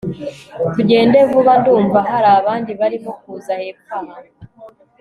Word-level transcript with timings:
tugende 0.73 1.17
vuba 1.31 1.53
ndumva 1.61 1.99
harabandi 2.09 2.71
barimo 2.79 3.11
kuza 3.21 3.53
hepfo 3.61 3.93
aha 3.99 4.15